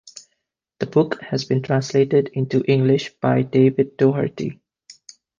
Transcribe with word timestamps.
The 0.79 0.87
book 0.87 1.21
has 1.21 1.45
been 1.45 1.61
translated 1.61 2.31
into 2.33 2.63
English 2.63 3.13
by 3.21 3.43
David 3.43 3.97
Doherty. 3.97 4.59